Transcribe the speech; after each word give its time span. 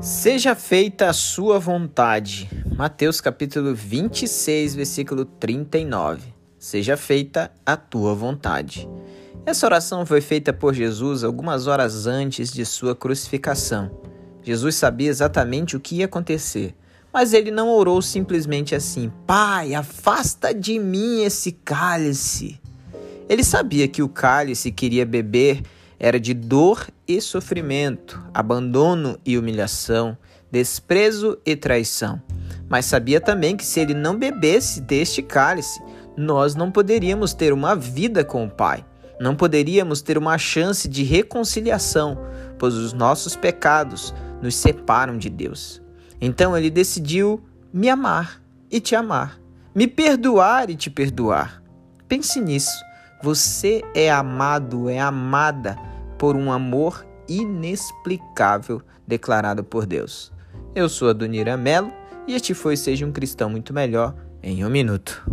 Seja 0.00 0.54
feita 0.54 1.08
a 1.08 1.12
sua 1.12 1.58
vontade. 1.58 2.50
Mateus 2.76 3.20
capítulo 3.20 3.74
26, 3.74 4.74
versículo 4.74 5.24
39. 5.24 6.22
Seja 6.58 6.96
feita 6.96 7.50
a 7.64 7.76
tua 7.76 8.14
vontade. 8.14 8.88
Essa 9.46 9.66
oração 9.66 10.04
foi 10.04 10.20
feita 10.20 10.52
por 10.52 10.74
Jesus 10.74 11.24
algumas 11.24 11.66
horas 11.66 12.06
antes 12.06 12.52
de 12.52 12.66
sua 12.66 12.94
crucificação. 12.94 13.90
Jesus 14.42 14.74
sabia 14.74 15.08
exatamente 15.08 15.76
o 15.76 15.80
que 15.80 15.96
ia 15.96 16.04
acontecer, 16.04 16.74
mas 17.12 17.32
ele 17.32 17.50
não 17.50 17.70
orou 17.70 18.02
simplesmente 18.02 18.74
assim: 18.74 19.10
Pai, 19.26 19.74
afasta 19.74 20.52
de 20.52 20.78
mim 20.78 21.22
esse 21.22 21.52
cálice. 21.52 22.60
Ele 23.28 23.42
sabia 23.42 23.88
que 23.88 24.02
o 24.02 24.08
cálice 24.08 24.70
queria 24.70 25.06
beber 25.06 25.62
era 26.04 26.20
de 26.20 26.34
dor 26.34 26.86
e 27.08 27.18
sofrimento, 27.18 28.22
abandono 28.34 29.18
e 29.24 29.38
humilhação, 29.38 30.14
desprezo 30.52 31.38
e 31.46 31.56
traição. 31.56 32.20
Mas 32.68 32.84
sabia 32.84 33.22
também 33.22 33.56
que 33.56 33.64
se 33.64 33.80
ele 33.80 33.94
não 33.94 34.14
bebesse 34.14 34.82
deste 34.82 35.22
cálice, 35.22 35.82
nós 36.14 36.54
não 36.54 36.70
poderíamos 36.70 37.32
ter 37.32 37.54
uma 37.54 37.74
vida 37.74 38.22
com 38.22 38.44
o 38.44 38.50
Pai. 38.50 38.84
Não 39.18 39.34
poderíamos 39.34 40.02
ter 40.02 40.18
uma 40.18 40.36
chance 40.36 40.86
de 40.86 41.02
reconciliação, 41.02 42.18
pois 42.58 42.74
os 42.74 42.92
nossos 42.92 43.34
pecados 43.34 44.14
nos 44.42 44.56
separam 44.56 45.16
de 45.16 45.30
Deus. 45.30 45.80
Então 46.20 46.54
ele 46.54 46.68
decidiu 46.68 47.42
me 47.72 47.88
amar 47.88 48.42
e 48.70 48.78
te 48.78 48.94
amar, 48.94 49.40
me 49.74 49.88
perdoar 49.88 50.68
e 50.68 50.76
te 50.76 50.90
perdoar. 50.90 51.62
Pense 52.06 52.42
nisso. 52.42 52.78
Você 53.22 53.82
é 53.94 54.10
amado, 54.10 54.90
é 54.90 55.00
amada 55.00 55.93
por 56.18 56.36
um 56.36 56.50
amor 56.50 57.06
inexplicável 57.28 58.82
declarado 59.06 59.64
por 59.64 59.86
Deus. 59.86 60.32
Eu 60.74 60.88
sou 60.88 61.08
a 61.08 61.12
Dunira 61.12 61.56
Melo 61.56 61.92
e 62.26 62.34
este 62.34 62.54
foi 62.54 62.76
Seja 62.76 63.06
um 63.06 63.12
Cristão 63.12 63.50
Muito 63.50 63.72
Melhor 63.72 64.14
em 64.42 64.64
um 64.64 64.70
Minuto. 64.70 65.24